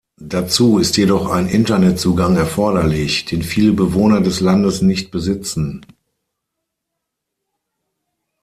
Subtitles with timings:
[0.19, 5.85] Dazu ist jedoch ein Internetzugang erforderlich, den viele Bewohner des Landes nicht besitzen.